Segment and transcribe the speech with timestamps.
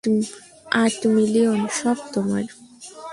[0.83, 2.43] আট মিলিয়ন, সব তোমার।